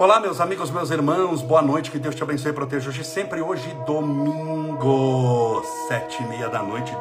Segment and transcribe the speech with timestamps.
[0.00, 3.42] Olá, meus amigos, meus irmãos, boa noite, que Deus te abençoe e proteja hoje, sempre
[3.42, 6.96] hoje, domingo, sete e meia da noite,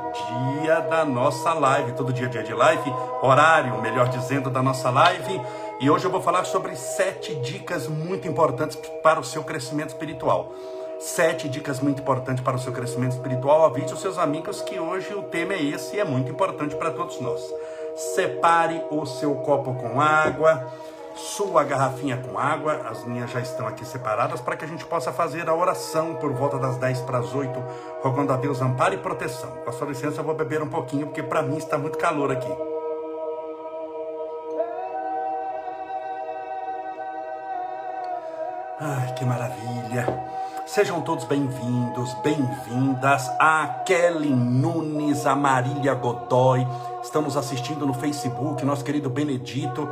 [0.61, 5.41] dia da nossa live, todo dia dia de live, horário, melhor dizendo, da nossa live,
[5.79, 10.53] e hoje eu vou falar sobre sete dicas muito importantes para o seu crescimento espiritual.
[10.99, 13.63] Sete dicas muito importantes para o seu crescimento espiritual.
[13.63, 16.91] Avise os seus amigos que hoje o tema é esse e é muito importante para
[16.91, 17.41] todos nós.
[17.95, 20.67] Separe o seu copo com água
[21.19, 25.11] sua garrafinha com água, as minhas já estão aqui separadas, para que a gente possa
[25.11, 27.61] fazer a oração por volta das 10 para as 8,
[28.01, 29.49] rogando a Deus amparo e proteção.
[29.63, 32.31] Com a sua licença, eu vou beber um pouquinho, porque para mim está muito calor
[32.31, 32.51] aqui.
[38.79, 40.29] Ai, que maravilha!
[40.65, 46.65] Sejam todos bem-vindos, bem-vindas a Kelly Nunes, a Marília Godoy,
[47.03, 49.89] estão nos assistindo no Facebook, nosso querido Benedito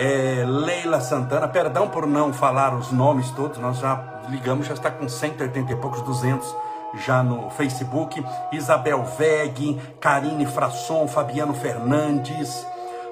[0.00, 4.90] é, Leila Santana, perdão por não falar os nomes todos, nós já ligamos, já está
[4.90, 6.56] com 180 e poucos, 200
[7.04, 12.66] já no Facebook, Isabel Veg, Karine Frasson, Fabiano Fernandes,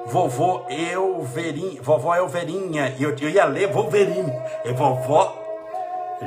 [0.06, 4.33] vovô Elverinha, vovó Elverinha, eu, eu ia ler Wolverine,
[4.64, 5.36] é vovó,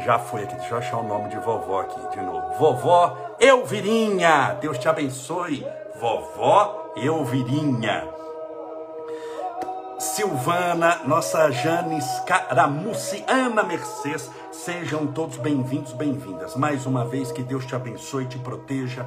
[0.06, 4.58] já foi aqui, deixa eu achar o nome de vovó aqui de novo, vovó Elvirinha,
[4.62, 5.66] Deus te abençoe,
[6.00, 8.21] vovó Elvirinha.
[10.02, 16.56] Silvana, nossa Janes Caramucci, Ana Mercedes, sejam todos bem-vindos, bem-vindas.
[16.56, 19.06] Mais uma vez, que Deus te abençoe, te proteja,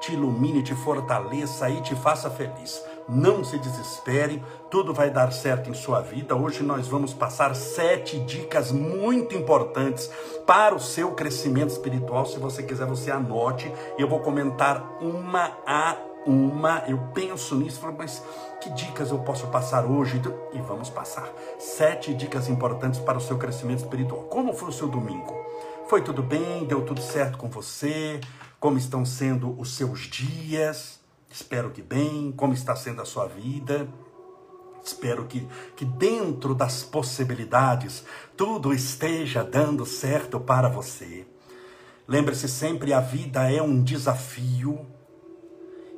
[0.00, 2.84] te ilumine, te fortaleça e te faça feliz.
[3.08, 6.34] Não se desespere, tudo vai dar certo em sua vida.
[6.34, 10.10] Hoje nós vamos passar sete dicas muito importantes
[10.44, 12.26] para o seu crescimento espiritual.
[12.26, 13.72] Se você quiser, você anote.
[13.96, 15.94] Eu vou comentar uma a
[16.26, 16.82] uma.
[16.86, 18.22] Eu penso nisso, mas
[18.62, 20.22] que dicas eu posso passar hoje?
[20.52, 21.28] E vamos passar.
[21.58, 24.22] Sete dicas importantes para o seu crescimento espiritual.
[24.24, 25.34] Como foi o seu domingo?
[25.88, 26.64] Foi tudo bem?
[26.64, 28.20] Deu tudo certo com você?
[28.60, 31.00] Como estão sendo os seus dias?
[31.28, 32.30] Espero que bem.
[32.36, 33.88] Como está sendo a sua vida?
[34.84, 38.04] Espero que, que dentro das possibilidades
[38.36, 41.26] tudo esteja dando certo para você.
[42.06, 44.86] Lembre-se sempre: a vida é um desafio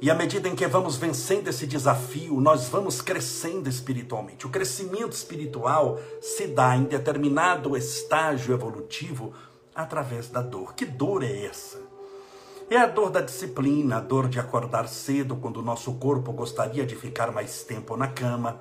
[0.00, 4.47] e à medida em que vamos vencendo esse desafio, nós vamos crescendo espiritualmente.
[4.47, 9.32] O crescimento espiritual se dá em determinado estágio evolutivo
[9.75, 10.75] através da dor.
[10.75, 11.81] Que dor é essa?
[12.69, 16.84] É a dor da disciplina, a dor de acordar cedo quando o nosso corpo gostaria
[16.84, 18.61] de ficar mais tempo na cama.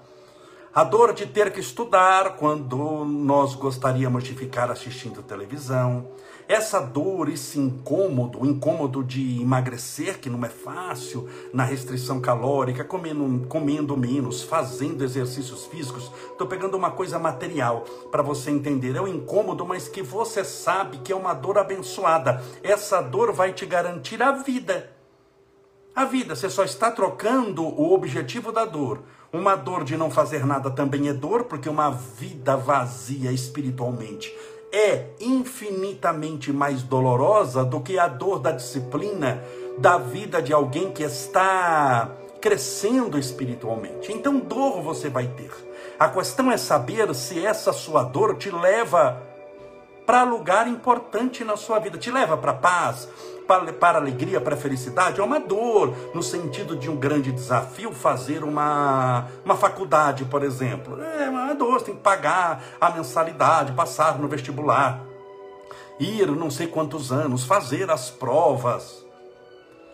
[0.73, 6.07] A dor de ter que estudar quando nós gostaríamos de ficar assistindo televisão
[6.47, 12.83] essa dor, esse incômodo, o incômodo de emagrecer, que não é fácil, na restrição calórica,
[12.83, 16.11] comendo, comendo menos, fazendo exercícios físicos.
[16.31, 18.95] Estou pegando uma coisa material para você entender.
[18.95, 22.43] É um incômodo, mas que você sabe que é uma dor abençoada.
[22.61, 24.91] Essa dor vai te garantir a vida.
[25.95, 29.03] A vida, você só está trocando o objetivo da dor.
[29.31, 34.31] Uma dor de não fazer nada também é dor, porque uma vida vazia espiritualmente
[34.73, 39.43] é infinitamente mais dolorosa do que a dor da disciplina
[39.77, 42.09] da vida de alguém que está
[42.41, 44.11] crescendo espiritualmente.
[44.11, 45.51] Então, dor você vai ter.
[45.99, 49.21] A questão é saber se essa sua dor te leva
[50.05, 53.07] para lugar importante na sua vida, te leva para paz,
[53.79, 59.27] para, alegria, para felicidade, é uma dor, no sentido de um grande desafio, fazer uma,
[59.43, 61.01] uma faculdade, por exemplo.
[61.01, 65.03] É uma dor, você tem que pagar a mensalidade, passar no vestibular,
[65.99, 69.02] ir não sei quantos anos, fazer as provas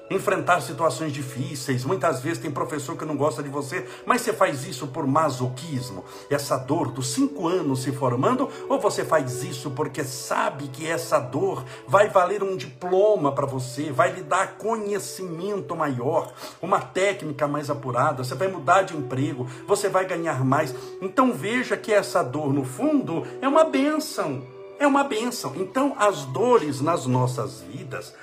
[0.09, 1.85] enfrentar situações difíceis.
[1.85, 6.03] Muitas vezes tem professor que não gosta de você, mas você faz isso por masoquismo,
[6.29, 11.19] essa dor dos cinco anos se formando, ou você faz isso porque sabe que essa
[11.19, 17.69] dor vai valer um diploma para você, vai lhe dar conhecimento maior, uma técnica mais
[17.69, 20.73] apurada, você vai mudar de emprego, você vai ganhar mais.
[21.01, 24.41] Então veja que essa dor, no fundo, é uma bênção.
[24.79, 25.53] É uma bênção.
[25.57, 28.13] Então, as dores nas nossas vidas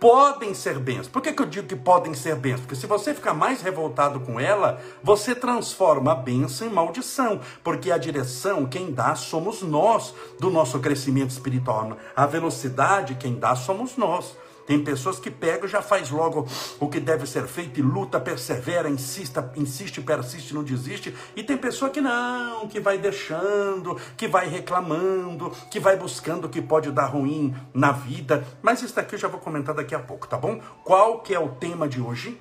[0.00, 1.08] podem ser bênçãos.
[1.08, 2.62] Por que, que eu digo que podem ser bênçãos?
[2.62, 7.40] Porque se você ficar mais revoltado com ela, você transforma a bênção em maldição.
[7.62, 11.98] Porque a direção, quem dá, somos nós, do nosso crescimento espiritual.
[12.16, 14.34] A velocidade, quem dá, somos nós.
[14.70, 16.46] Tem pessoas que pegam e já faz logo
[16.78, 21.12] o que deve ser feito e luta, persevera, insista, insiste, persiste, não desiste.
[21.34, 26.48] E tem pessoa que não, que vai deixando, que vai reclamando, que vai buscando o
[26.48, 28.46] que pode dar ruim na vida.
[28.62, 30.60] Mas isso daqui eu já vou comentar daqui a pouco, tá bom?
[30.84, 32.40] Qual que é o tema de hoje?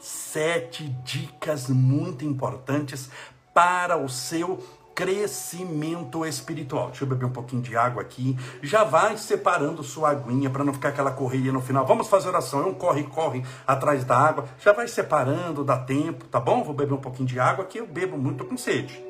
[0.00, 3.08] Sete dicas muito importantes
[3.54, 4.58] para o seu
[4.98, 6.88] crescimento espiritual.
[6.88, 8.36] Deixa eu beber um pouquinho de água aqui.
[8.60, 11.86] Já vai separando sua aguinha para não ficar aquela correria no final.
[11.86, 12.64] Vamos fazer oração.
[12.64, 14.46] É um corre, corre atrás da água.
[14.58, 16.64] Já vai separando, dá tempo, tá bom?
[16.64, 17.78] Vou beber um pouquinho de água aqui.
[17.78, 19.00] Eu bebo muito com sede.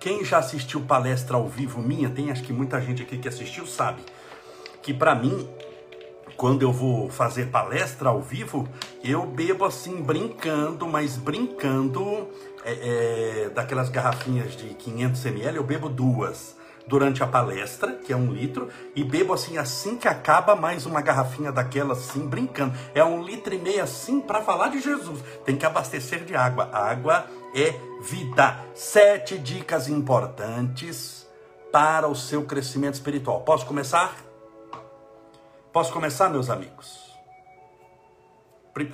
[0.00, 3.66] Quem já assistiu palestra ao vivo minha, tem acho que muita gente aqui que assistiu
[3.66, 4.00] sabe
[4.86, 5.48] que para mim
[6.36, 8.68] quando eu vou fazer palestra ao vivo,
[9.02, 12.28] eu bebo assim, brincando, mas brincando
[12.64, 16.56] é, é, daquelas garrafinhas de 500 ml, eu bebo duas
[16.86, 21.00] durante a palestra, que é um litro, e bebo assim, assim que acaba, mais uma
[21.00, 22.74] garrafinha daquela assim, brincando.
[22.94, 25.20] É um litro e meio assim para falar de Jesus.
[25.44, 26.68] Tem que abastecer de água.
[26.72, 28.60] água é vida.
[28.74, 31.26] Sete dicas importantes
[31.72, 33.40] para o seu crescimento espiritual.
[33.40, 34.25] Posso começar?
[35.76, 37.14] Posso começar, meus amigos?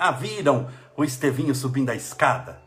[0.01, 2.61] Ah, viram o Estevinho subindo a escada?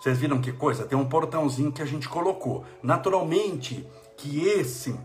[0.00, 0.86] Vocês viram que coisa?
[0.86, 2.64] Tem um portãozinho que a gente colocou.
[2.82, 3.86] Naturalmente
[4.16, 4.98] que esse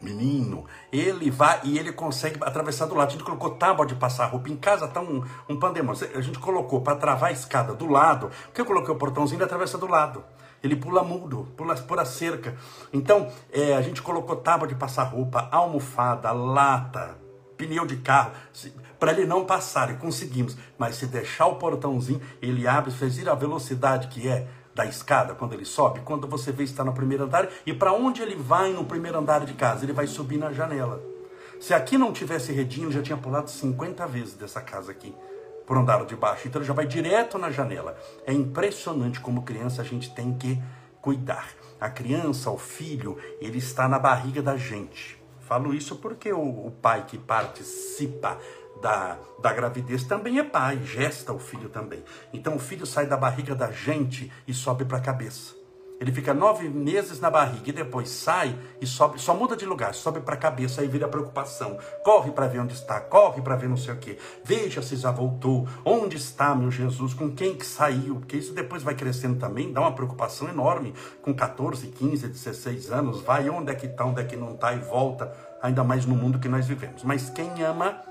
[0.00, 3.08] menino, ele vai e ele consegue atravessar do lado.
[3.08, 4.48] A gente colocou tábua de passar roupa.
[4.48, 6.08] Em casa tá um, um pandemônio.
[6.14, 8.30] A gente colocou para travar a escada do lado.
[8.46, 10.24] Porque eu coloquei o portãozinho ele atravessa do lado.
[10.64, 12.56] Ele pula mudo, pula por a cerca.
[12.94, 17.25] Então, é, a gente colocou tábua de passar roupa, almofada, lata,
[17.56, 18.32] pneu de carro,
[18.98, 20.56] para ele não passar, e conseguimos.
[20.78, 25.34] Mas se deixar o portãozinho, ele abre, fez ir a velocidade que é da escada
[25.34, 28.72] quando ele sobe, quando você vê está no primeiro andar, e para onde ele vai
[28.72, 29.84] no primeiro andar de casa?
[29.84, 31.02] Ele vai subir na janela.
[31.58, 35.14] Se aqui não tivesse redinho, já tinha pulado 50 vezes dessa casa aqui,
[35.66, 36.46] por andar de baixo.
[36.46, 37.96] Então ele já vai direto na janela.
[38.26, 40.62] É impressionante como criança a gente tem que
[41.00, 41.48] cuidar.
[41.80, 45.18] A criança, o filho, ele está na barriga da gente.
[45.46, 48.38] Falo isso porque o, o pai que participa
[48.82, 52.02] da, da gravidez também é pai, gesta o filho também.
[52.32, 55.55] Então o filho sai da barriga da gente e sobe para a cabeça.
[55.98, 59.94] Ele fica nove meses na barriga e depois sai e sobe, só muda de lugar,
[59.94, 61.78] sobe para a cabeça, aí vira preocupação.
[62.04, 64.18] Corre para ver onde está, corre para ver não sei o que.
[64.44, 68.82] Veja se já voltou, onde está meu Jesus, com quem que saiu, porque isso depois
[68.82, 70.92] vai crescendo também, dá uma preocupação enorme.
[71.22, 74.74] Com 14, 15, 16 anos, vai onde é que está, onde é que não está
[74.74, 75.32] e volta,
[75.62, 77.02] ainda mais no mundo que nós vivemos.
[77.04, 78.02] Mas quem ama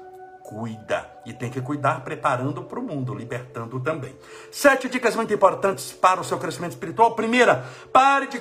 [0.46, 1.10] cuida.
[1.26, 4.16] E tem que cuidar preparando para o mundo, libertando também.
[4.52, 7.16] Sete dicas muito importantes para o seu crescimento espiritual.
[7.16, 8.40] Primeira, pare de,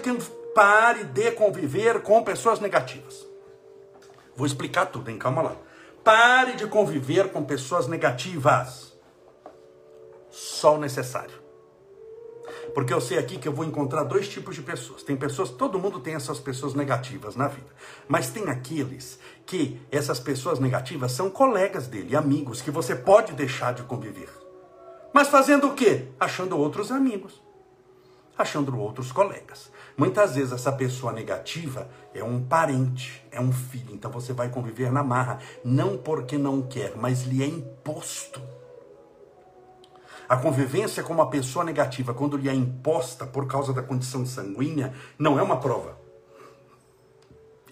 [0.55, 3.27] pare de conviver com pessoas negativas.
[4.37, 5.19] Vou explicar tudo, hein?
[5.19, 5.57] Calma lá.
[6.03, 8.93] Pare de conviver com pessoas negativas.
[10.31, 11.44] Só o necessário.
[12.75, 15.05] Porque eu sei aqui que eu vou encontrar dois tipos de pessoas.
[15.05, 17.69] Tem pessoas, todo mundo tem essas pessoas negativas na vida.
[18.09, 23.73] Mas tem aqueles que essas pessoas negativas são colegas dele, amigos, que você pode deixar
[23.73, 24.29] de conviver.
[25.13, 26.09] Mas fazendo o quê?
[26.19, 27.41] Achando outros amigos.
[28.37, 29.71] Achando outros colegas.
[29.97, 33.95] Muitas vezes essa pessoa negativa é um parente, é um filho.
[33.95, 35.39] Então você vai conviver na marra.
[35.65, 38.43] Não porque não quer, mas lhe é imposto.
[40.29, 44.95] A convivência com uma pessoa negativa, quando lhe é imposta por causa da condição sanguínea,
[45.19, 45.99] não é uma prova.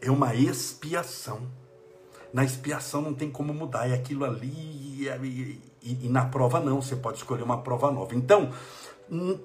[0.01, 1.41] É uma expiação.
[2.33, 4.49] Na expiação não tem como mudar, é aquilo ali,
[5.03, 8.15] e, e, e na prova não, você pode escolher uma prova nova.
[8.15, 8.51] Então,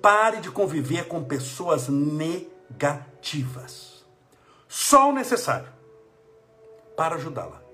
[0.01, 3.25] pare de conviver com pessoas negativas.
[4.67, 5.69] Só o necessário
[6.95, 7.66] para ajudá-la.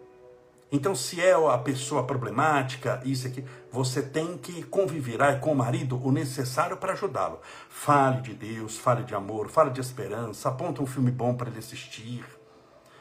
[0.76, 6.04] Então, se é a pessoa problemática, isso aqui, você tem que conviver com o marido
[6.04, 7.40] o necessário para ajudá-lo.
[7.70, 11.60] Fale de Deus, fale de amor, fale de esperança, aponta um filme bom para ele
[11.60, 12.26] assistir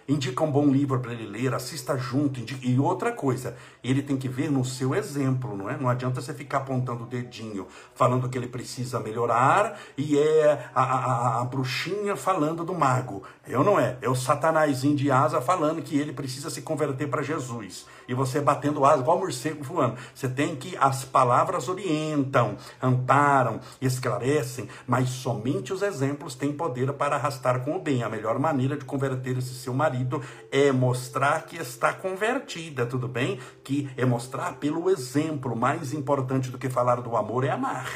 [0.09, 2.40] indica um bom livro para ele ler, assista junto.
[2.40, 2.66] Indica...
[2.66, 5.76] E outra coisa, ele tem que ver no seu exemplo, não é?
[5.76, 10.82] Não adianta você ficar apontando o dedinho, falando que ele precisa melhorar, e é a,
[10.82, 13.23] a, a bruxinha falando do mago.
[13.47, 17.23] Eu não é, é o satanazinho de asa falando que ele precisa se converter para
[17.23, 17.87] Jesus.
[18.09, 19.97] E você batendo asa igual morcego voando.
[20.14, 27.16] Você tem que, as palavras orientam, amparam, esclarecem, mas somente os exemplos têm poder para
[27.16, 28.02] arrastar com o bem.
[28.02, 33.06] A melhor maneira de converter esse seu marido marido é mostrar que está convertida, tudo
[33.06, 33.38] bem?
[33.62, 35.54] Que é mostrar pelo exemplo.
[35.54, 37.90] Mais importante do que falar do amor é amar.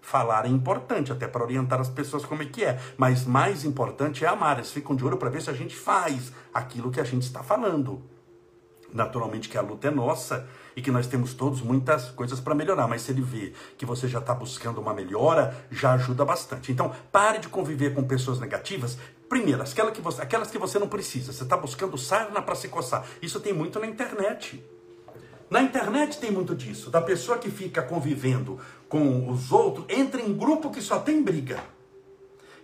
[0.00, 2.78] Falar é importante, até para orientar as pessoas como é que é.
[2.96, 4.58] Mas mais importante é amar.
[4.58, 7.42] Eles ficam de olho para ver se a gente faz aquilo que a gente está
[7.42, 8.02] falando.
[8.92, 12.86] Naturalmente que a luta é nossa e que nós temos todos muitas coisas para melhorar,
[12.86, 16.70] mas se ele vê que você já está buscando uma melhora, já ajuda bastante.
[16.70, 18.96] Então, pare de conviver com pessoas negativas
[19.28, 21.32] Primeiro, aquelas que você, aquelas que você não precisa.
[21.32, 23.06] Você está buscando sarna para se coçar.
[23.20, 24.62] Isso tem muito na internet.
[25.48, 30.36] Na internet tem muito disso, da pessoa que fica convivendo com os outros, entra em
[30.36, 31.62] grupo que só tem briga.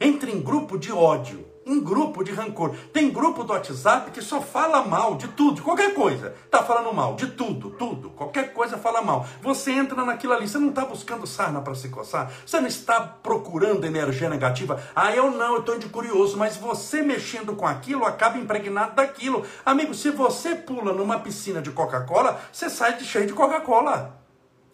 [0.01, 2.75] Entra em grupo de ódio em grupo de rancor.
[2.93, 6.35] Tem grupo do WhatsApp que só fala mal de tudo, de qualquer coisa.
[6.51, 8.11] Tá falando mal de tudo, tudo.
[8.11, 9.27] Qualquer coisa fala mal.
[9.41, 12.31] Você entra naquilo ali, você não está buscando sarna para se coçar.
[12.45, 14.83] Você não está procurando energia negativa.
[14.95, 19.45] Ah, eu não, eu estou de curioso, mas você mexendo com aquilo acaba impregnado daquilo.
[19.65, 24.21] Amigo, se você pula numa piscina de Coca-Cola, você sai de cheio de Coca-Cola.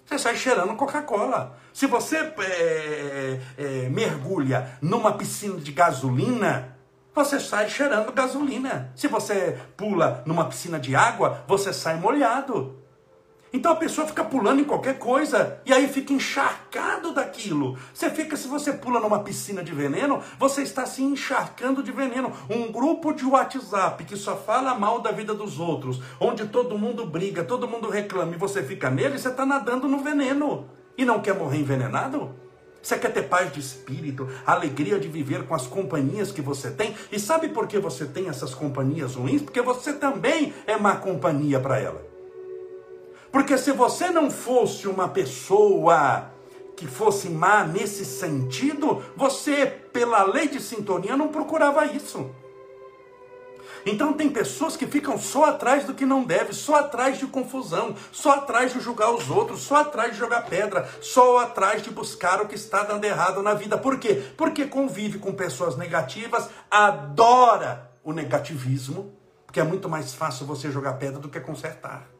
[0.08, 1.58] Você sai cheirando Coca-Cola.
[1.70, 6.77] Se você é, é, mergulha numa piscina de gasolina,
[7.18, 8.92] você sai cheirando gasolina.
[8.94, 12.76] Se você pula numa piscina de água, você sai molhado.
[13.52, 17.76] Então a pessoa fica pulando em qualquer coisa e aí fica encharcado daquilo.
[17.92, 22.32] Você fica, se você pula numa piscina de veneno, você está se encharcando de veneno.
[22.48, 27.04] Um grupo de WhatsApp que só fala mal da vida dos outros, onde todo mundo
[27.04, 30.68] briga, todo mundo reclama e você fica nele, você está nadando no veneno.
[30.96, 32.32] E não quer morrer envenenado?
[32.82, 36.94] Você quer ter paz de espírito, alegria de viver com as companhias que você tem?
[37.10, 39.42] E sabe por que você tem essas companhias ruins?
[39.42, 42.06] Porque você também é má companhia para ela.
[43.30, 46.30] Porque se você não fosse uma pessoa
[46.76, 52.30] que fosse má nesse sentido, você, pela lei de sintonia, não procurava isso.
[53.84, 57.94] Então tem pessoas que ficam só atrás do que não deve, só atrás de confusão,
[58.12, 62.40] só atrás de julgar os outros, só atrás de jogar pedra, só atrás de buscar
[62.40, 63.78] o que está dando errado na vida.
[63.78, 64.22] Por quê?
[64.36, 69.14] Porque convive com pessoas negativas, adora o negativismo,
[69.46, 72.17] porque é muito mais fácil você jogar pedra do que consertar.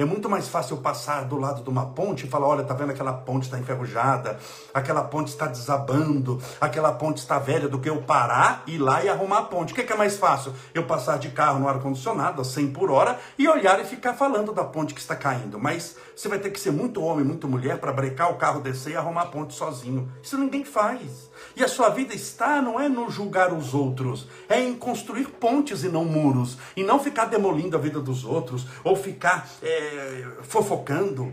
[0.00, 2.72] É muito mais fácil eu passar do lado de uma ponte e falar: olha, tá
[2.72, 4.38] vendo aquela ponte está enferrujada,
[4.72, 9.10] aquela ponte está desabando, aquela ponte está velha, do que eu parar, ir lá e
[9.10, 9.72] arrumar a ponte.
[9.72, 10.54] O que é, que é mais fácil?
[10.72, 14.54] Eu passar de carro no ar-condicionado a 100 por hora e olhar e ficar falando
[14.54, 15.58] da ponte que está caindo.
[15.58, 18.92] Mas você vai ter que ser muito homem, muito mulher para brecar o carro, descer
[18.94, 20.10] e arrumar a ponte sozinho.
[20.22, 21.29] Isso ninguém faz.
[21.56, 25.82] E a sua vida está, não é no julgar os outros, é em construir pontes
[25.84, 26.56] e não muros.
[26.76, 31.32] E não ficar demolindo a vida dos outros, ou ficar é, fofocando,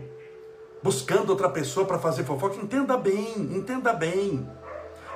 [0.82, 2.56] buscando outra pessoa para fazer fofoca.
[2.56, 4.48] Entenda bem, entenda bem.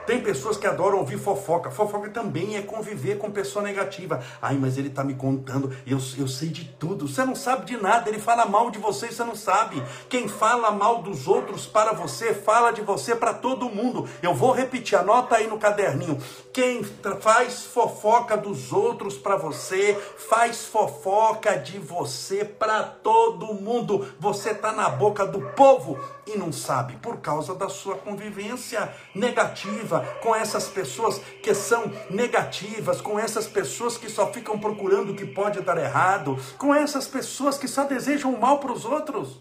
[0.07, 1.71] Tem pessoas que adoram ouvir fofoca.
[1.71, 4.23] Fofoca também é conviver com pessoa negativa.
[4.41, 7.07] Ai, mas ele está me contando, eu, eu sei de tudo.
[7.07, 9.83] Você não sabe de nada, ele fala mal de você e você não sabe.
[10.09, 14.09] Quem fala mal dos outros para você, fala de você para todo mundo.
[14.23, 16.19] Eu vou repetir, anota aí no caderninho.
[16.53, 16.83] Quem
[17.21, 24.07] faz fofoca dos outros para você, faz fofoca de você para todo mundo.
[24.19, 30.01] Você está na boca do povo e não sabe por causa da sua convivência negativa
[30.23, 35.27] com essas pessoas que são negativas, com essas pessoas que só ficam procurando o que
[35.27, 39.41] pode dar errado, com essas pessoas que só desejam o mal para os outros.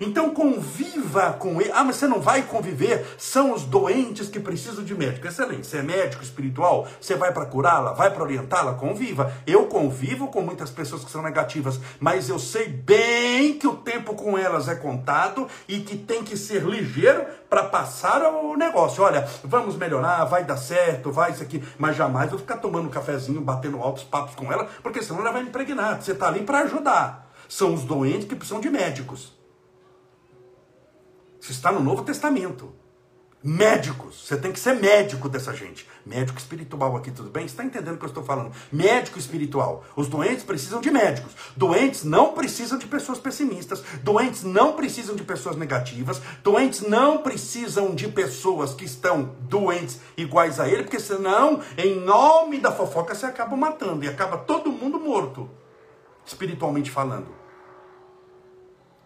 [0.00, 1.70] Então conviva com ele.
[1.72, 3.06] Ah, mas você não vai conviver?
[3.18, 5.26] São os doentes que precisam de médico.
[5.26, 5.66] Excelente.
[5.66, 9.32] Você é médico espiritual, você vai para curá-la, vai para orientá-la, conviva.
[9.46, 14.14] Eu convivo com muitas pessoas que são negativas, mas eu sei bem que o tempo
[14.14, 19.02] com elas é contado e que tem que ser ligeiro para passar o negócio.
[19.02, 22.90] Olha, vamos melhorar, vai dar certo, vai isso aqui, mas jamais vou ficar tomando um
[22.90, 26.00] cafezinho, batendo altos papos com ela, porque senão ela vai impregnar.
[26.00, 27.30] Você está ali para ajudar.
[27.48, 29.32] São os doentes que precisam de médicos.
[31.44, 32.72] Isso está no Novo Testamento.
[33.42, 35.86] Médicos, você tem que ser médico dessa gente.
[36.06, 37.46] Médico espiritual aqui, tudo bem?
[37.46, 38.50] Você está entendendo o que eu estou falando?
[38.72, 39.84] Médico espiritual.
[39.94, 41.32] Os doentes precisam de médicos.
[41.54, 43.84] Doentes não precisam de pessoas pessimistas.
[44.02, 46.18] Doentes não precisam de pessoas negativas.
[46.42, 52.58] Doentes não precisam de pessoas que estão doentes iguais a ele, porque senão, em nome
[52.58, 55.50] da fofoca, você acaba matando e acaba todo mundo morto,
[56.24, 57.43] espiritualmente falando.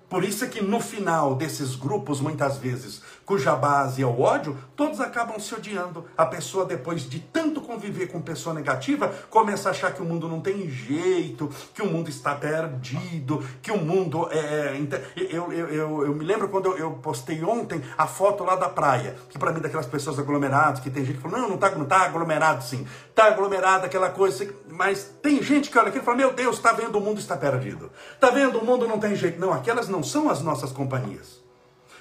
[0.09, 4.57] Por isso é que no final desses grupos, muitas vezes, cuja base é o ódio,
[4.75, 6.07] todos acabam se odiando.
[6.17, 10.27] A pessoa, depois de tanto conviver com pessoa negativa, começa a achar que o mundo
[10.27, 14.81] não tem jeito, que o mundo está perdido, que o mundo é.
[15.15, 19.15] Eu, eu, eu, eu me lembro quando eu, postei ontem a foto lá da praia,
[19.29, 21.85] que para mim, daquelas pessoas aglomeradas, que tem gente que fala, não, não está não
[21.85, 26.17] tá aglomerado sim, está aglomerado, aquela coisa, mas tem gente que olha aqui e fala,
[26.17, 29.39] meu Deus, está vendo o mundo está perdido, está vendo o mundo não tem jeito.
[29.39, 31.41] Não, aquelas não são as nossas companhias.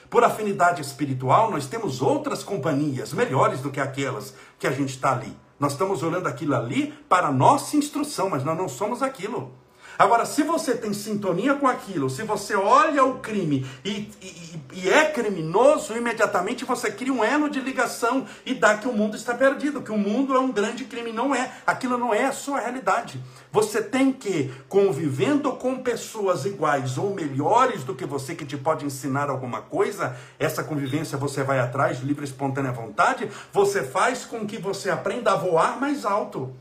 [0.10, 5.12] Por afinidade espiritual, nós temos outras companhias melhores do que aquelas que a gente está
[5.12, 5.36] ali.
[5.60, 9.52] Nós estamos olhando aquilo ali para nossa instrução, mas nós não somos aquilo.
[9.98, 14.90] Agora, se você tem sintonia com aquilo, se você olha o crime e, e, e,
[14.90, 19.34] é criminoso, imediatamente você cria um elo de ligação e dá que o mundo está
[19.34, 21.12] perdido, que o mundo é um grande crime.
[21.12, 21.52] Não é.
[21.66, 23.20] Aquilo não é a sua realidade.
[23.52, 28.86] Você tem que, convivendo com pessoas iguais ou melhores do que você, que te pode
[28.86, 34.58] ensinar alguma coisa, essa convivência você vai atrás livre espontânea vontade, você faz com que
[34.58, 36.54] você aprenda a voar mais alto.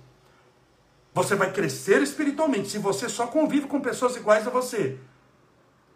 [1.16, 4.98] Você vai crescer espiritualmente se você só convive com pessoas iguais a você.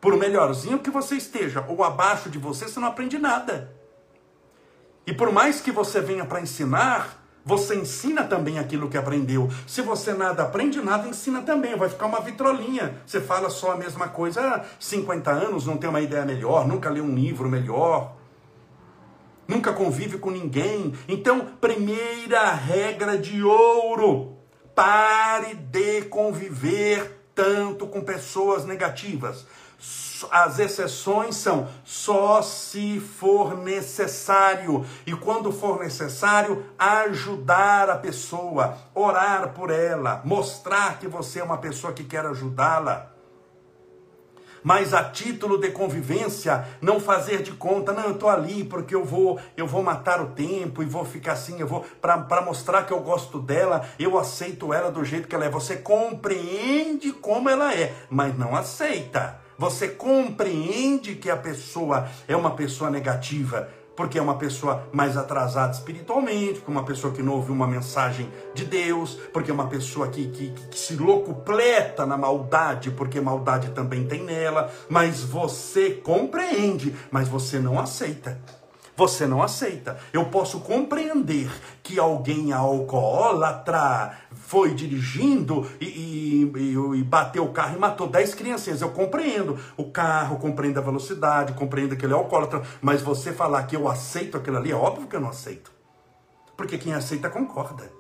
[0.00, 3.70] Por melhorzinho que você esteja ou abaixo de você, você não aprende nada.
[5.06, 9.50] E por mais que você venha para ensinar, você ensina também aquilo que aprendeu.
[9.66, 11.76] Se você nada aprende, nada ensina também.
[11.76, 13.02] Vai ficar uma vitrolinha.
[13.04, 16.88] Você fala só a mesma coisa há 50 anos, não tem uma ideia melhor, nunca
[16.88, 18.16] leu um livro melhor.
[19.46, 20.94] Nunca convive com ninguém.
[21.06, 24.39] Então, primeira regra de ouro
[24.80, 29.44] Pare de conviver tanto com pessoas negativas.
[30.30, 34.86] As exceções são só se for necessário.
[35.04, 41.58] E quando for necessário, ajudar a pessoa, orar por ela, mostrar que você é uma
[41.58, 43.19] pessoa que quer ajudá-la
[44.62, 49.04] mas a título de convivência, não fazer de conta, não, eu estou ali porque eu
[49.04, 52.92] vou, eu vou matar o tempo e vou ficar assim, eu vou para mostrar que
[52.92, 55.50] eu gosto dela, eu aceito ela do jeito que ela é.
[55.50, 59.40] Você compreende como ela é, mas não aceita.
[59.60, 63.68] Você compreende que a pessoa é uma pessoa negativa,
[64.00, 67.66] porque é uma pessoa mais atrasada espiritualmente, porque é uma pessoa que não ouviu uma
[67.66, 73.20] mensagem de Deus, porque é uma pessoa que, que, que se locupleta na maldade, porque
[73.20, 78.40] maldade também tem nela, mas você compreende, mas você não aceita.
[79.00, 79.98] Você não aceita.
[80.12, 81.50] Eu posso compreender
[81.82, 88.82] que alguém alcoólatra foi dirigindo e, e, e, bateu o carro e matou 10 criancinhas.
[88.82, 93.62] Eu compreendo o carro, compreendo a velocidade, compreendo que ele é alcoólatra, mas você falar
[93.62, 95.72] que eu aceito aquilo ali, é óbvio que eu não aceito.
[96.54, 97.90] Porque quem aceita concorda.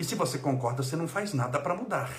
[0.00, 2.10] E se você concorda, você não faz nada para mudar.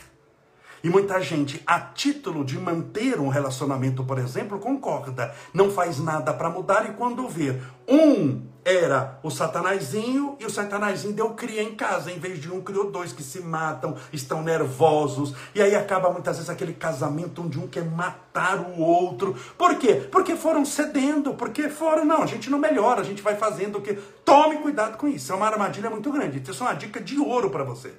[0.83, 6.33] E muita gente, a título de manter um relacionamento, por exemplo, concorda, não faz nada
[6.33, 11.75] para mudar e quando vê, um era o satanazinho e o satanazinho deu cria em
[11.75, 16.11] casa, em vez de um criou dois que se matam, estão nervosos, e aí acaba
[16.11, 19.35] muitas vezes aquele casamento onde um quer matar o outro.
[19.57, 19.95] Por quê?
[20.11, 23.81] Porque foram cedendo, porque foram, não, a gente não melhora, a gente vai fazendo o
[23.81, 23.97] que.
[24.23, 26.39] Tome cuidado com isso, é uma armadilha muito grande.
[26.39, 27.93] Isso é uma dica de ouro para você.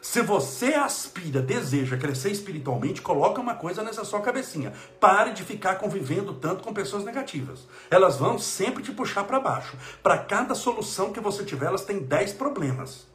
[0.00, 4.72] Se você aspira, deseja crescer espiritualmente, coloca uma coisa nessa sua cabecinha.
[5.00, 7.66] Pare de ficar convivendo tanto com pessoas negativas.
[7.90, 9.76] Elas vão sempre te puxar para baixo.
[10.02, 13.06] Para cada solução que você tiver, elas têm 10 problemas.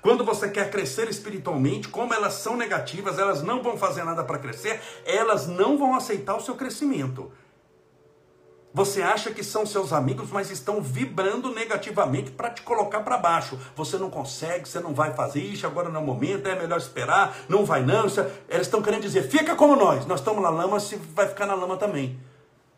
[0.00, 4.38] Quando você quer crescer espiritualmente, como elas são negativas, elas não vão fazer nada para
[4.38, 7.32] crescer, elas não vão aceitar o seu crescimento.
[8.78, 13.58] Você acha que são seus amigos, mas estão vibrando negativamente para te colocar para baixo.
[13.74, 16.78] Você não consegue, você não vai fazer isso, agora não é o momento, é melhor
[16.78, 18.06] esperar, não vai não.
[18.06, 21.26] Isso, é, eles estão querendo dizer, fica como nós, nós estamos na lama, você vai
[21.26, 22.20] ficar na lama também.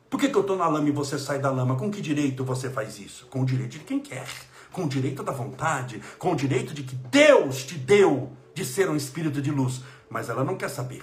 [0.09, 1.77] Por que, que eu estou na lama e você sai da lama?
[1.77, 3.27] Com que direito você faz isso?
[3.27, 4.27] Com o direito de quem quer,
[4.73, 8.89] com o direito da vontade, com o direito de que Deus te deu de ser
[8.89, 9.83] um espírito de luz.
[10.09, 11.03] Mas ela não quer saber.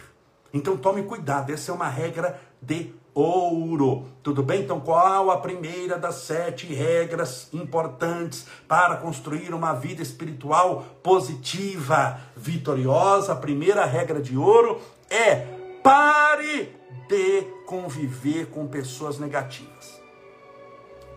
[0.52, 4.06] Então tome cuidado, essa é uma regra de ouro.
[4.22, 4.62] Tudo bem?
[4.62, 13.34] Então, qual a primeira das sete regras importantes para construir uma vida espiritual positiva, vitoriosa?
[13.34, 15.48] A primeira regra de ouro é
[15.82, 16.76] pare
[17.08, 20.00] de conviver com pessoas negativas.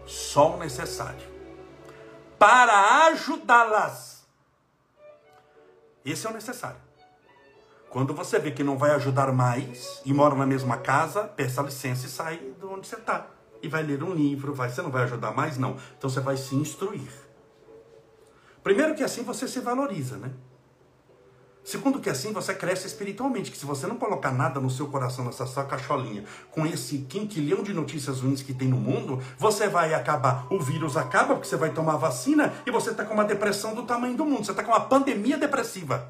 [0.07, 1.29] Só o necessário.
[2.39, 4.25] Para ajudá-las.
[6.05, 6.90] Esse é o necessário.
[7.91, 12.07] Quando você vê que não vai ajudar mais e mora na mesma casa, peça licença
[12.07, 13.27] e sai de onde você está.
[13.61, 15.77] E vai ler um livro, vai, você não vai ajudar mais, não.
[15.99, 17.11] Então você vai se instruir.
[18.63, 20.31] Primeiro que assim você se valoriza, né?
[21.65, 25.25] Segundo que assim você cresce espiritualmente, que se você não colocar nada no seu coração,
[25.25, 29.95] nessa sua cacholinha, com esse quinquilhão de notícias ruins que tem no mundo, você vai
[29.95, 33.75] acabar, o vírus acaba porque você vai tomar vacina e você está com uma depressão
[33.75, 36.09] do tamanho do mundo, você está com uma pandemia depressiva.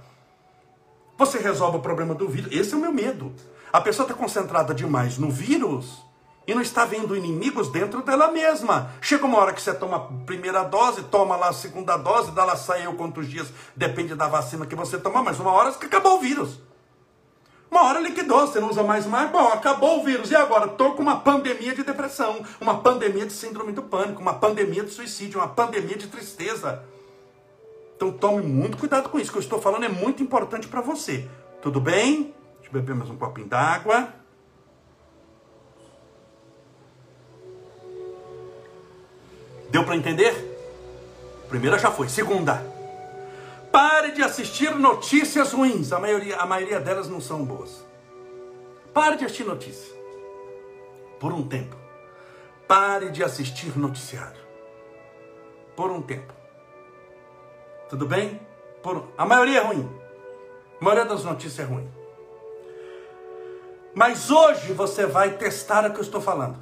[1.21, 2.51] Você resolve o problema do vírus.
[2.51, 3.31] Esse é o meu medo.
[3.71, 6.03] A pessoa está concentrada demais no vírus
[6.47, 8.91] e não está vendo inimigos dentro dela mesma.
[9.03, 12.43] Chega uma hora que você toma a primeira dose, toma lá a segunda dose, dá
[12.47, 16.17] lá saiu quantos dias, depende da vacina que você tomar, mas uma hora que acabou
[16.17, 16.59] o vírus.
[17.71, 20.31] Uma hora liquidou, você não usa mais mais, bom, acabou o vírus.
[20.31, 20.69] E agora?
[20.69, 24.91] Estou com uma pandemia de depressão, uma pandemia de síndrome do pânico, uma pandemia de
[24.91, 26.83] suicídio, uma pandemia de tristeza.
[28.01, 29.29] Então tome muito cuidado com isso.
[29.29, 31.29] O que eu estou falando é muito importante para você.
[31.61, 32.35] Tudo bem?
[32.55, 34.09] Deixa eu beber mais um copinho d'água.
[39.69, 40.33] Deu para entender?
[41.51, 42.09] Primeira já foi.
[42.09, 42.65] Segunda.
[43.71, 45.93] Pare de assistir notícias ruins.
[45.93, 47.85] A maioria, a maioria delas não são boas.
[48.95, 49.95] Pare de assistir notícias.
[51.21, 51.77] Por um tempo.
[52.67, 54.41] Pare de assistir noticiário.
[55.77, 56.40] Por um tempo.
[57.91, 58.41] Tudo bem?
[58.85, 59.09] Por...
[59.19, 59.91] A maioria é ruim.
[60.81, 61.91] A maioria das notícias é ruim.
[63.93, 66.57] Mas hoje você vai testar o que eu estou falando.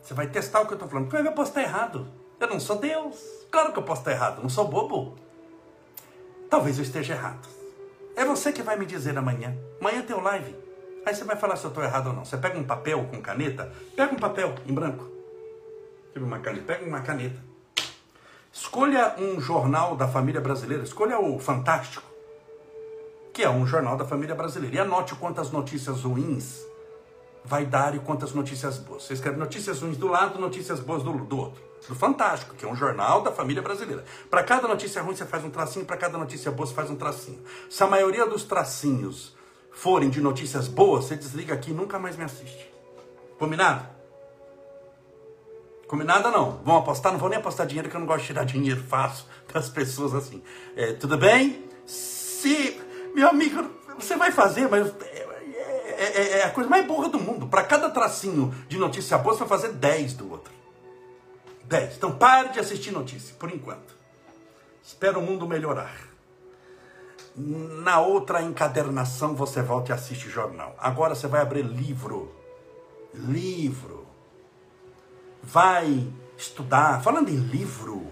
[0.00, 1.08] Você vai testar o que eu estou falando.
[1.08, 2.06] Porque eu posso estar errado.
[2.38, 3.16] Eu não sou Deus.
[3.50, 4.36] Claro que eu posso estar errado.
[4.36, 5.16] Eu não sou bobo.
[6.48, 7.48] Talvez eu esteja errado.
[8.14, 9.56] É você que vai me dizer amanhã.
[9.80, 10.54] Amanhã tem o live.
[11.04, 12.24] Aí você vai falar se eu estou errado ou não.
[12.24, 13.72] Você pega um papel com caneta.
[13.96, 15.10] Pega um papel em branco.
[16.14, 16.64] Uma caneta.
[16.64, 17.51] Pega uma caneta.
[18.52, 20.84] Escolha um jornal da família brasileira.
[20.84, 22.04] Escolha o Fantástico.
[23.32, 24.76] Que é um jornal da família brasileira.
[24.76, 26.60] E anote quantas notícias ruins
[27.42, 29.04] vai dar e quantas notícias boas.
[29.04, 31.62] Você escreve notícias ruins do lado, notícias boas do, do outro.
[31.88, 34.04] Do Fantástico, que é um jornal da família brasileira.
[34.30, 36.96] Para cada notícia ruim você faz um tracinho, para cada notícia boa você faz um
[36.96, 37.42] tracinho.
[37.70, 39.34] Se a maioria dos tracinhos
[39.72, 42.70] forem de notícias boas, você desliga aqui e nunca mais me assiste.
[43.38, 44.01] Combinado?
[45.92, 46.52] Combinado não?
[46.64, 47.12] Vão apostar?
[47.12, 50.14] Não vou nem apostar dinheiro, que eu não gosto de tirar dinheiro fácil das pessoas
[50.14, 50.42] assim.
[50.74, 51.68] É, tudo bem?
[51.84, 52.80] Se,
[53.14, 57.46] meu amigo, você vai fazer, mas é, é, é a coisa mais burra do mundo.
[57.46, 60.50] Para cada tracinho de notícia boa, você vai fazer 10 do outro.
[61.64, 61.96] 10.
[61.98, 63.94] Então pare de assistir notícia, por enquanto.
[64.82, 65.94] Espera o mundo melhorar.
[67.36, 70.74] Na outra encadernação você volta e assiste jornal.
[70.78, 72.34] Agora você vai abrir livro.
[73.12, 74.01] Livro.
[75.42, 77.02] Vai estudar.
[77.02, 78.06] Falando em livro,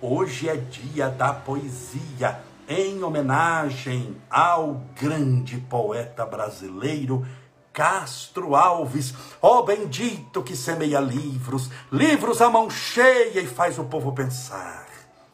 [0.00, 7.26] hoje é dia da poesia em homenagem ao grande poeta brasileiro
[7.72, 13.84] Castro Alves, ó oh, bendito que semeia livros, livros à mão cheia e faz o
[13.84, 14.86] povo pensar.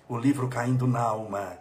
[0.08, 1.58] O livro caindo na alma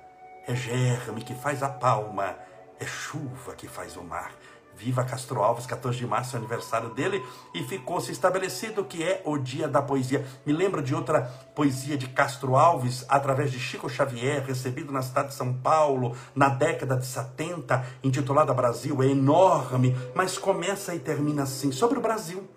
[0.48, 2.36] é germe que faz a palma,
[2.80, 4.32] é chuva que faz o mar.
[4.78, 9.38] Viva Castro Alves, 14 de março, é aniversário dele, e ficou-se estabelecido que é o
[9.38, 10.24] dia da poesia.
[10.46, 11.22] Me lembro de outra
[11.56, 16.50] poesia de Castro Alves, através de Chico Xavier, recebido na cidade de São Paulo, na
[16.50, 19.02] década de 70, intitulada Brasil.
[19.02, 22.48] É enorme, mas começa e termina assim, sobre o Brasil.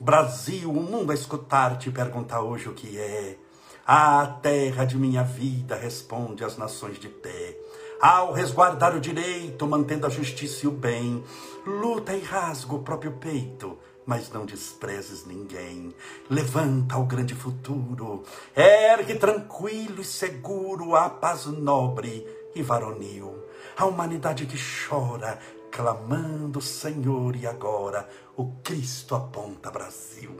[0.00, 3.38] Brasil, o mundo a escutar te pergunta hoje o que é.
[3.86, 7.56] A terra de minha vida responde às nações de pé
[8.00, 11.24] ao resguardar o direito, mantendo a justiça e o bem,
[11.66, 15.94] luta e rasga o próprio peito, mas não desprezes ninguém.
[16.28, 18.22] Levanta o grande futuro,
[18.54, 23.44] ergue tranquilo e seguro a paz nobre e varonil.
[23.76, 25.38] A humanidade que chora,
[25.70, 30.36] clamando Senhor, e agora o Cristo aponta Brasil.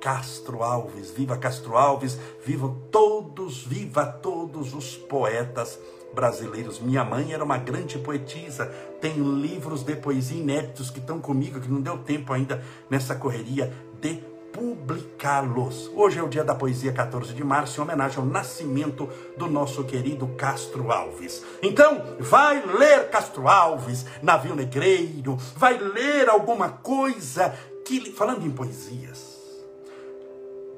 [0.00, 5.78] Castro Alves, viva Castro Alves, vivam todos, viva todos os poetas
[6.14, 6.80] brasileiros.
[6.80, 8.66] Minha mãe era uma grande poetisa,
[9.00, 13.72] tem livros de poesia inéditos que estão comigo, que não deu tempo ainda nessa correria
[14.00, 15.90] de publicá-los.
[15.94, 19.84] Hoje é o dia da poesia, 14 de março, em homenagem ao nascimento do nosso
[19.84, 21.44] querido Castro Alves.
[21.62, 29.38] Então, vai ler Castro Alves, Navio Negreiro, vai ler alguma coisa que, falando em poesias,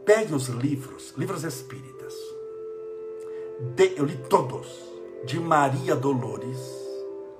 [0.04, 2.14] pegue os livros, livros espíritas.
[3.74, 4.89] De, eu li todos
[5.24, 6.58] de Maria Dolores,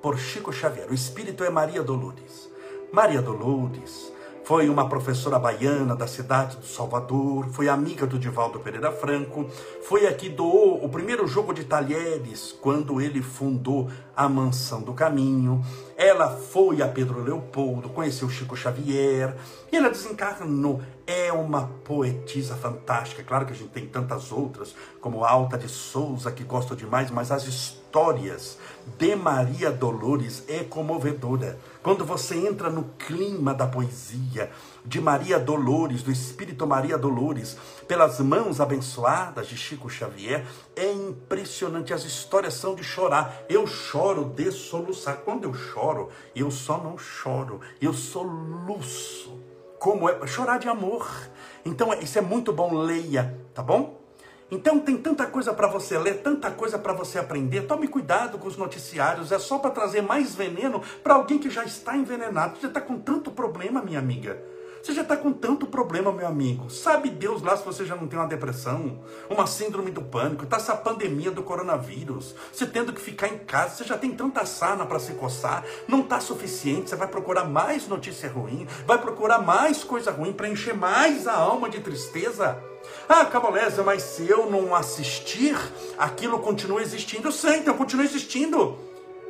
[0.03, 0.91] por Chico Xavier.
[0.91, 2.51] O espírito é Maria Dolores.
[2.93, 4.13] Maria Dolores
[4.45, 9.47] foi uma professora baiana da cidade do Salvador, foi amiga do Divaldo Pereira Franco,
[9.83, 14.93] foi a que doou o primeiro jogo de talheres quando ele fundou a Mansão do
[14.93, 15.65] Caminho.
[15.97, 19.37] Ela foi a Pedro Leopoldo, conheceu Chico Xavier
[19.71, 20.83] e ela desencarnou.
[21.13, 23.25] É uma poetisa fantástica.
[23.25, 27.33] Claro que a gente tem tantas outras, como Alta de Souza, que gosto demais, mas
[27.33, 28.59] as histórias
[28.97, 31.59] de Maria Dolores é comovedora.
[31.83, 34.53] Quando você entra no clima da poesia
[34.87, 37.57] de Maria Dolores, do Espírito Maria Dolores,
[37.89, 40.47] pelas mãos abençoadas de Chico Xavier,
[40.77, 41.93] é impressionante.
[41.93, 43.43] As histórias são de chorar.
[43.49, 45.17] Eu choro de soluçar.
[45.25, 49.50] Quando eu choro, eu só não choro, eu soluço.
[49.81, 51.11] Como é chorar de amor.
[51.65, 52.73] Então, isso é muito bom.
[52.75, 53.99] Leia, tá bom?
[54.51, 57.63] Então tem tanta coisa para você ler, tanta coisa para você aprender.
[57.63, 61.65] Tome cuidado com os noticiários, é só para trazer mais veneno para alguém que já
[61.65, 62.59] está envenenado.
[62.59, 64.43] Você está com tanto problema, minha amiga.
[64.83, 66.71] Você já está com tanto problema, meu amigo.
[66.71, 70.57] Sabe Deus lá se você já não tem uma depressão, uma síndrome do pânico, está
[70.57, 74.87] essa pandemia do coronavírus, você tendo que ficar em casa, você já tem tanta sarna
[74.87, 79.85] para se coçar, não está suficiente, você vai procurar mais notícia ruim, vai procurar mais
[79.85, 82.59] coisa ruim para encher mais a alma de tristeza.
[83.07, 85.57] Ah, Cabolésia, mas se eu não assistir,
[85.99, 87.31] aquilo continua existindo.
[87.31, 88.79] Sim, então continua existindo.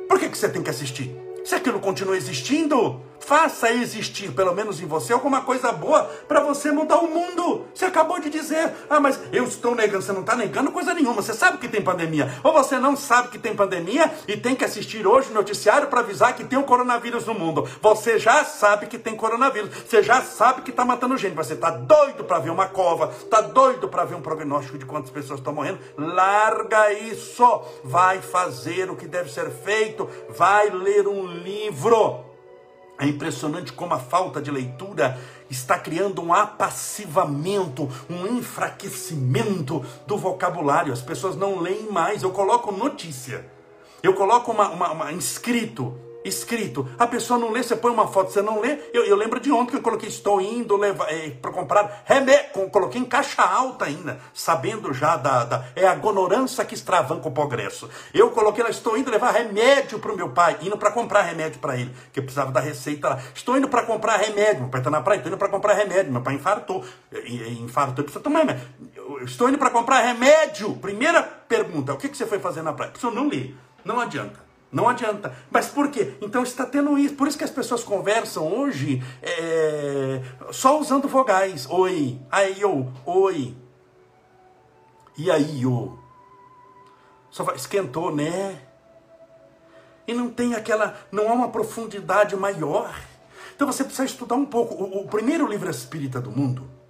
[0.07, 1.13] Por que, que você tem que assistir?
[1.43, 6.71] Se aquilo continua existindo, faça existir, pelo menos em você, alguma coisa boa para você
[6.71, 7.65] mudar o mundo.
[7.73, 10.03] Você acabou de dizer, ah, mas eu estou negando.
[10.03, 11.21] Você não está negando coisa nenhuma.
[11.21, 12.33] Você sabe que tem pandemia.
[12.43, 16.01] Ou você não sabe que tem pandemia e tem que assistir hoje o noticiário para
[16.01, 17.67] avisar que tem o um coronavírus no mundo.
[17.81, 19.69] Você já sabe que tem coronavírus.
[19.87, 21.35] Você já sabe que está matando gente.
[21.35, 23.13] Você está doido para ver uma cova.
[23.23, 25.79] Está doido para ver um prognóstico de quantas pessoas estão morrendo.
[25.97, 27.63] Larga isso.
[27.83, 30.09] Vai fazer o que deve ser feito.
[30.29, 32.30] Vai ler um livro.
[33.01, 40.93] É impressionante como a falta de leitura está criando um apassivamento, um enfraquecimento do vocabulário.
[40.93, 42.21] As pessoas não leem mais.
[42.21, 43.43] Eu coloco notícia,
[44.03, 46.87] eu coloco uma, uma, uma inscrito escrito.
[46.97, 48.77] A pessoa não lê, você põe uma foto, você não lê.
[48.93, 53.01] Eu, eu lembro de ontem que eu coloquei, estou indo é, para comprar remédio, coloquei
[53.01, 57.89] em caixa alta ainda, sabendo já da, da é a gonorância que extravanca o progresso.
[58.13, 61.59] Eu coloquei lá, estou indo levar remédio para o meu pai, indo para comprar remédio
[61.59, 63.19] para ele, que eu precisava da receita lá.
[63.33, 66.11] Estou indo para comprar remédio, meu pai está na praia, estou indo para comprar remédio,
[66.11, 66.83] meu pai infartou,
[67.59, 68.63] infartou, precisa tomar remédio.
[69.23, 70.75] Estou indo para comprar remédio.
[70.77, 72.91] Primeira pergunta, o que, que você foi fazer na praia?
[72.91, 73.51] Pessoa não lê,
[73.83, 74.50] não adianta.
[74.71, 75.35] Não adianta.
[75.49, 76.13] Mas por quê?
[76.21, 77.15] Então está tendo isso.
[77.15, 81.67] Por isso que as pessoas conversam hoje é, só usando vogais.
[81.69, 83.55] Oi, aí, eu, oi.
[85.17, 85.97] E aí, ô.
[87.29, 88.61] Só vai, esquentou, né?
[90.07, 92.93] E não tem aquela, não há uma profundidade maior.
[93.55, 94.73] Então você precisa estudar um pouco.
[94.75, 96.80] O, o primeiro livro espírita do mundo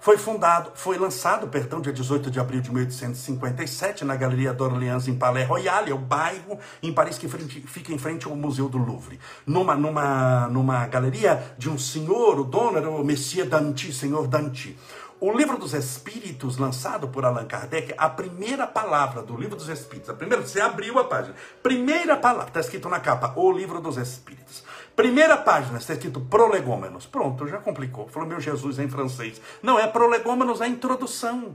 [0.00, 5.14] foi fundado, foi lançado, perdão, dia 18 de abril de 1857, na Galeria d'Orléans, em
[5.14, 9.20] Palais Royal, é o bairro em Paris que fica em frente ao Museu do Louvre.
[9.46, 14.74] Numa, numa, numa galeria de um senhor, o dono era o Messias Danti, senhor Danti.
[15.20, 20.08] O livro dos Espíritos, lançado por Allan Kardec, a primeira palavra do livro dos Espíritos,
[20.08, 23.98] a primeira, você abriu a página, primeira palavra, está escrito na capa, o livro dos
[23.98, 24.64] Espíritos.
[24.96, 27.04] Primeira página, está escrito prolegômenos.
[27.04, 28.08] Pronto, já complicou.
[28.08, 29.42] Falou, meu Jesus, em francês.
[29.62, 31.54] Não, é prolegômenos, é a introdução.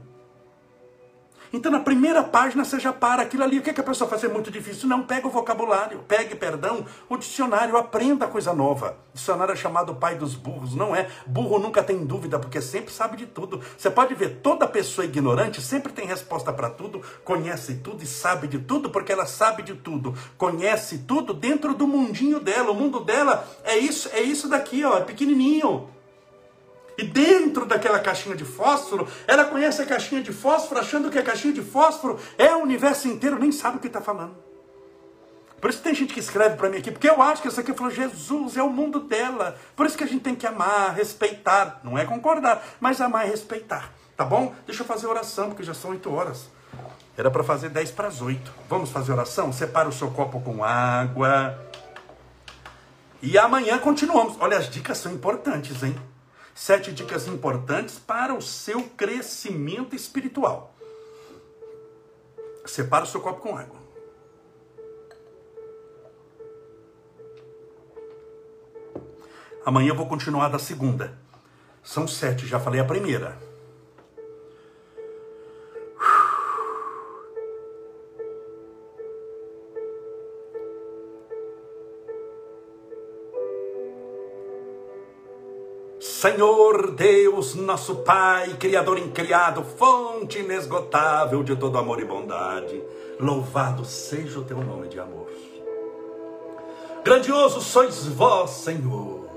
[1.56, 3.58] Então, na primeira página, você já para aquilo ali.
[3.58, 4.22] O que, é que a pessoa faz?
[4.22, 4.86] É muito difícil.
[4.86, 8.98] Não, pega o vocabulário, pegue, perdão, o dicionário, aprenda coisa nova.
[9.14, 11.08] O dicionário é chamado pai dos burros, não é?
[11.26, 13.62] Burro nunca tem dúvida, porque sempre sabe de tudo.
[13.74, 18.46] Você pode ver, toda pessoa ignorante sempre tem resposta para tudo, conhece tudo e sabe
[18.46, 22.70] de tudo, porque ela sabe de tudo, conhece tudo dentro do mundinho dela.
[22.70, 25.95] O mundo dela é isso, é isso daqui, ó, é pequenininho.
[26.98, 31.22] E dentro daquela caixinha de fósforo, ela conhece a caixinha de fósforo, achando que a
[31.22, 34.34] caixinha de fósforo é o universo inteiro, nem sabe o que está falando.
[35.60, 37.72] Por isso tem gente que escreve para mim aqui, porque eu acho que isso aqui
[37.72, 39.58] falou, Jesus é o mundo dela.
[39.74, 41.80] Por isso que a gente tem que amar, respeitar.
[41.82, 43.90] Não é concordar, mas amar e respeitar.
[44.16, 44.54] Tá bom?
[44.66, 46.48] Deixa eu fazer oração, porque já são oito horas.
[47.16, 48.52] Era para fazer dez para as oito.
[48.68, 49.52] Vamos fazer oração?
[49.52, 51.58] Separa o seu copo com água.
[53.22, 54.36] E amanhã continuamos.
[54.38, 55.96] Olha, as dicas são importantes, hein?
[56.58, 60.74] Sete dicas importantes para o seu crescimento espiritual.
[62.64, 63.76] Separa o seu copo com água.
[69.66, 71.18] Amanhã eu vou continuar da segunda.
[71.84, 73.36] São sete, já falei a primeira.
[86.26, 92.82] Senhor Deus, nosso Pai, Criador incriado, fonte inesgotável de todo amor e bondade,
[93.20, 95.28] louvado seja o teu nome de amor.
[97.04, 99.30] Grandioso sois vós, Senhor,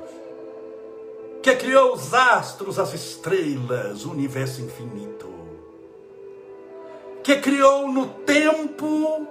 [1.43, 5.29] que criou os astros, as estrelas, o universo infinito,
[7.21, 9.27] que criou no tempo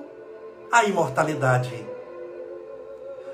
[0.70, 1.84] a imortalidade,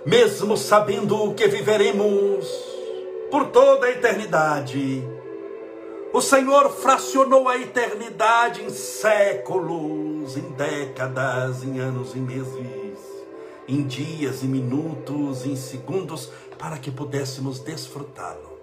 [0.06, 2.73] mesmo sabendo que viveremos
[3.34, 5.02] por toda a eternidade.
[6.12, 12.96] O Senhor fracionou a eternidade em séculos, em décadas, em anos e meses,
[13.66, 18.56] em dias e minutos, em segundos, para que pudéssemos desfrutá-lo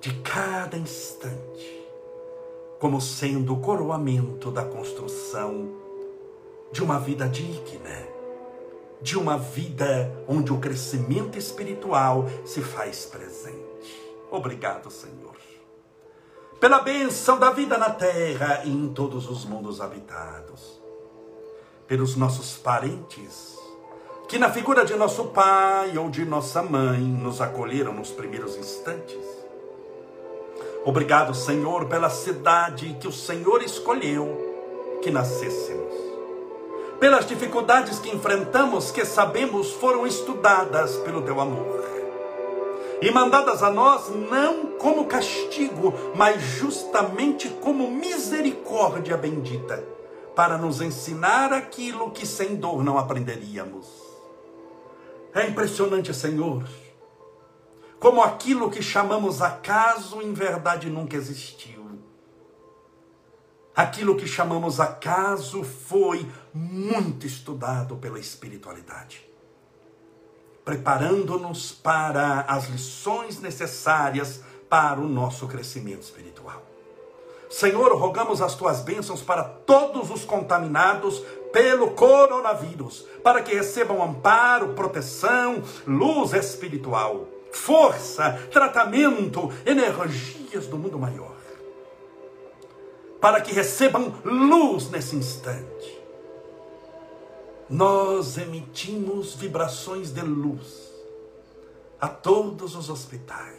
[0.00, 1.86] de cada instante,
[2.80, 5.70] como sendo o coroamento da construção
[6.72, 8.15] de uma vida digna,
[9.00, 13.66] de uma vida onde o crescimento espiritual se faz presente.
[14.30, 15.36] Obrigado, Senhor,
[16.58, 20.80] pela bênção da vida na terra e em todos os mundos habitados,
[21.86, 23.56] pelos nossos parentes
[24.28, 29.24] que, na figura de nosso pai ou de nossa mãe, nos acolheram nos primeiros instantes.
[30.84, 35.85] Obrigado, Senhor, pela cidade que o Senhor escolheu que nascêssemos
[36.98, 41.96] pelas dificuldades que enfrentamos, que sabemos foram estudadas pelo teu amor
[43.00, 49.84] e mandadas a nós não como castigo, mas justamente como misericórdia bendita,
[50.34, 53.86] para nos ensinar aquilo que sem dor não aprenderíamos.
[55.34, 56.64] É impressionante, Senhor,
[58.00, 61.75] como aquilo que chamamos acaso em verdade nunca existiu.
[63.76, 69.28] Aquilo que chamamos acaso foi muito estudado pela espiritualidade,
[70.64, 76.62] preparando-nos para as lições necessárias para o nosso crescimento espiritual.
[77.50, 84.72] Senhor, rogamos as tuas bênçãos para todos os contaminados pelo coronavírus, para que recebam amparo,
[84.72, 91.35] proteção, luz espiritual, força, tratamento, energias do mundo maior
[93.20, 95.96] para que recebam luz nesse instante.
[97.68, 100.92] Nós emitimos vibrações de luz
[102.00, 103.56] a todos os hospitais,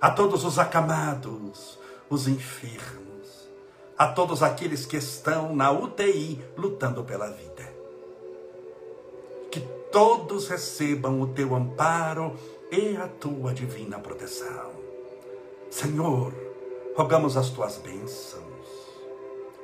[0.00, 1.78] a todos os acamados,
[2.10, 3.48] os enfermos,
[3.96, 7.72] a todos aqueles que estão na UTI lutando pela vida.
[9.50, 9.60] Que
[9.92, 12.36] todos recebam o teu amparo
[12.70, 14.72] e a tua divina proteção.
[15.70, 16.32] Senhor,
[16.98, 18.42] rogamos as tuas bênçãos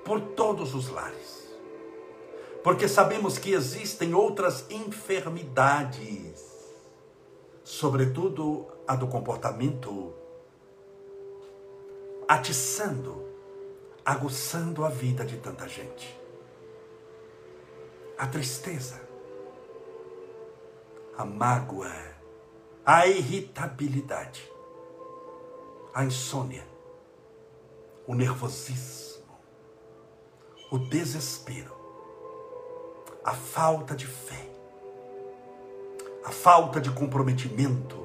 [0.05, 1.53] por todos os lares,
[2.63, 6.45] porque sabemos que existem outras enfermidades,
[7.65, 10.15] sobretudo a do comportamento,
[12.29, 13.25] atiçando,
[14.05, 16.17] aguçando a vida de tanta gente.
[18.17, 19.01] A tristeza,
[21.19, 21.91] a mágoa,
[22.87, 24.49] a irritabilidade,
[25.93, 26.74] a insônia,
[28.07, 29.39] o nervosismo,
[30.71, 31.73] o desespero,
[33.25, 34.47] a falta de fé,
[36.25, 38.05] a falta de comprometimento,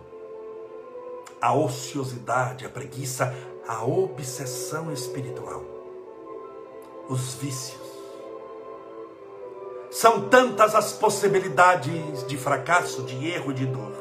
[1.41, 3.33] a ociosidade, a preguiça,
[3.67, 5.63] a obsessão espiritual,
[7.09, 7.89] os vícios.
[9.91, 13.91] São tantas as possibilidades de fracasso, de erro e de dor,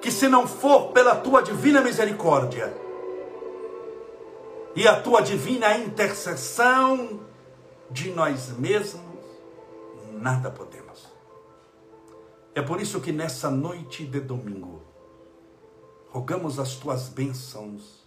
[0.00, 2.91] que se não for pela tua divina misericórdia,
[4.74, 7.20] e a tua divina intercessão
[7.90, 9.02] de nós mesmos,
[10.12, 11.12] nada podemos.
[12.54, 14.82] É por isso que nessa noite de domingo,
[16.08, 18.02] rogamos as tuas bênçãos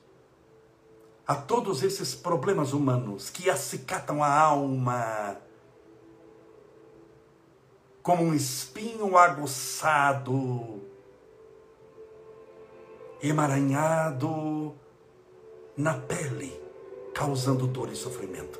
[1.28, 5.38] a todos esses problemas humanos que acicatam a alma
[8.04, 10.84] como um espinho aguçado,
[13.20, 14.76] emaranhado
[15.78, 16.60] na pele,
[17.14, 18.60] causando dor e sofrimento.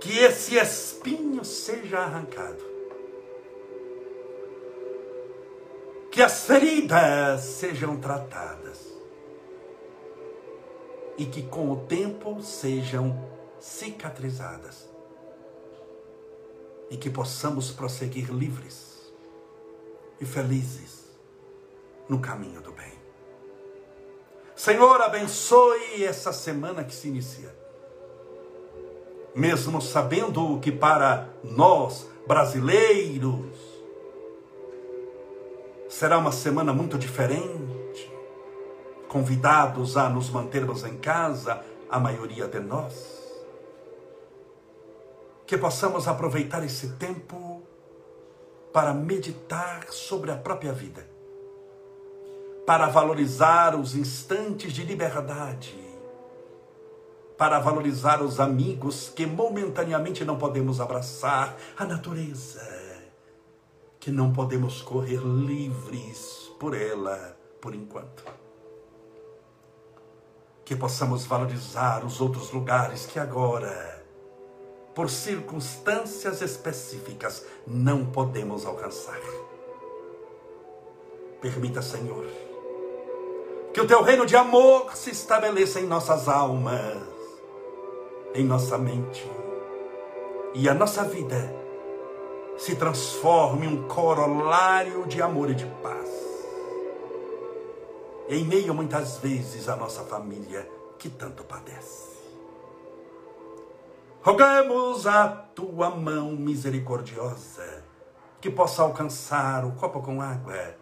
[0.00, 2.62] Que esse espinho seja arrancado.
[6.10, 8.92] Que as feridas sejam tratadas.
[11.16, 13.16] E que com o tempo sejam
[13.58, 14.88] cicatrizadas.
[16.90, 19.12] E que possamos prosseguir livres
[20.20, 21.04] e felizes
[22.08, 22.93] no caminho do bem.
[24.56, 27.52] Senhor, abençoe essa semana que se inicia.
[29.34, 33.58] Mesmo sabendo que para nós, brasileiros,
[35.88, 38.12] será uma semana muito diferente,
[39.08, 42.94] convidados a nos mantermos em casa, a maioria de nós,
[45.46, 47.60] que possamos aproveitar esse tempo
[48.72, 51.13] para meditar sobre a própria vida
[52.66, 55.78] para valorizar os instantes de liberdade,
[57.36, 62.84] para valorizar os amigos que momentaneamente não podemos abraçar, a natureza
[64.00, 68.22] que não podemos correr livres por ela por enquanto.
[70.64, 74.04] Que possamos valorizar os outros lugares que agora,
[74.94, 79.20] por circunstâncias específicas, não podemos alcançar.
[81.40, 82.26] Permita, Senhor,
[83.74, 87.02] que o teu reino de amor se estabeleça em nossas almas,
[88.32, 89.28] em nossa mente.
[90.54, 91.52] E a nossa vida
[92.56, 96.08] se transforme em um corolário de amor e de paz.
[98.28, 102.14] Em meio muitas vezes a nossa família que tanto padece.
[104.22, 107.82] Rogamos a tua mão misericordiosa
[108.40, 110.76] que possa alcançar o copo com água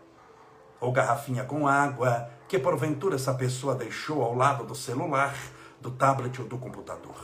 [0.79, 5.35] ou garrafinha com água que porventura essa pessoa deixou ao lado do celular,
[5.81, 7.17] do tablet ou do computador.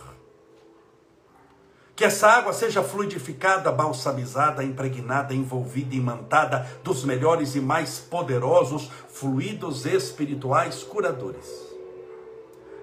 [1.94, 9.84] Que essa água seja fluidificada, balsamizada, impregnada, envolvida, imantada dos melhores e mais poderosos fluidos
[9.84, 11.44] espirituais curadores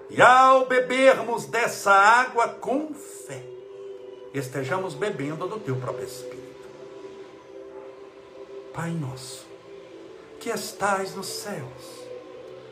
[0.08, 3.42] e ao bebermos dessa água com fé,
[4.32, 6.46] estejamos bebendo do teu próprio Espírito.
[8.72, 9.44] Pai nosso,
[10.38, 11.95] que estais nos céus,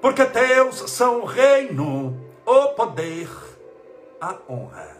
[0.00, 3.28] Porque teus são o reino, o poder,
[4.20, 4.96] a honra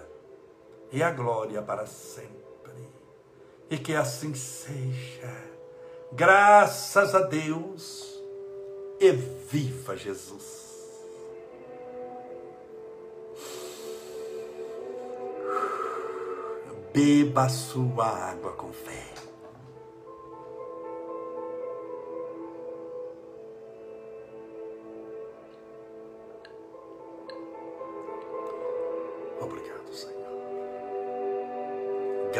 [0.92, 2.30] e a glória para sempre.
[3.70, 5.51] E que assim seja.
[6.12, 8.20] Graças a Deus
[8.98, 10.61] e viva Jesus.
[16.92, 19.19] Beba sua água com fé.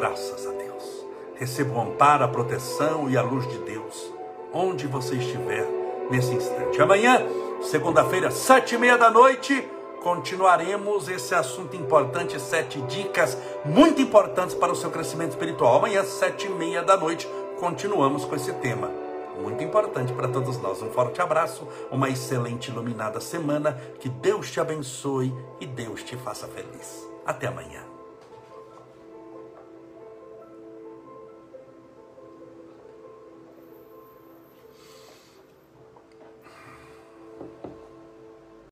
[0.01, 1.05] Graças a Deus.
[1.35, 4.11] Receba o amparo, a proteção e a luz de Deus,
[4.51, 5.69] onde você estiver
[6.11, 6.81] nesse instante.
[6.81, 7.21] Amanhã,
[7.61, 9.69] segunda-feira, sete e meia da noite,
[10.03, 15.77] continuaremos esse assunto importante, sete dicas muito importantes para o seu crescimento espiritual.
[15.77, 17.29] Amanhã, sete e meia da noite,
[17.59, 18.91] continuamos com esse tema.
[19.39, 20.81] Muito importante para todos nós.
[20.81, 23.79] Um forte abraço, uma excelente iluminada semana.
[23.99, 25.31] Que Deus te abençoe
[25.61, 27.07] e Deus te faça feliz.
[27.27, 27.90] Até amanhã.